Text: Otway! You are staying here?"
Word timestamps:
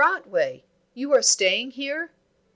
Otway! 0.03 0.63
You 0.95 1.13
are 1.13 1.21
staying 1.21 1.69
here?" 1.69 2.09